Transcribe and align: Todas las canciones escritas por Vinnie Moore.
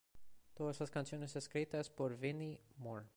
Todas 0.55 0.79
las 0.79 0.89
canciones 0.89 1.35
escritas 1.35 1.91
por 1.91 2.17
Vinnie 2.17 2.59
Moore. 2.79 3.05